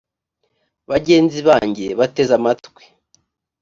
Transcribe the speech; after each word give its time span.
bagenzi 0.89 1.39
banjye 1.47 1.87
bateze 1.99 2.31
amatwi 2.39 2.83